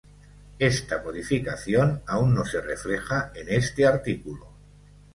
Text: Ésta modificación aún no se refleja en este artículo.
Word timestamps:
Ésta 0.71 0.95
modificación 1.05 2.01
aún 2.07 2.33
no 2.33 2.43
se 2.43 2.59
refleja 2.59 3.31
en 3.35 3.49
este 3.49 3.85
artículo. 3.85 4.47